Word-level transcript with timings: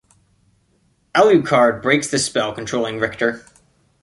Alucard 1.13 1.83
breaks 1.83 2.09
the 2.09 2.17
spell 2.17 2.53
controlling 2.55 2.97
Richter. 2.97 3.45